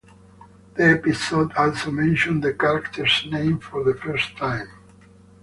The 0.77 0.83
episode 0.93 1.53
also 1.55 1.91
mentions 1.91 2.41
the 2.41 2.53
character's 2.55 3.23
name 3.31 3.59
for 3.59 3.83
the 3.83 3.93
first 3.93 4.35
time. 4.35 4.67